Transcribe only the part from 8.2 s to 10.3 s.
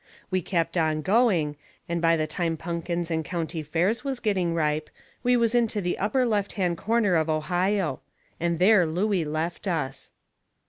And there Looey left us.